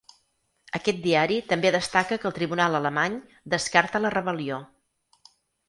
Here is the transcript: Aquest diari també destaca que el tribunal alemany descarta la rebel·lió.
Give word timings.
Aquest 0.79 1.03
diari 1.03 1.37
també 1.51 1.73
destaca 1.75 2.19
que 2.25 2.27
el 2.31 2.35
tribunal 2.39 2.79
alemany 2.81 3.21
descarta 3.55 4.05
la 4.07 4.15
rebel·lió. 4.19 4.61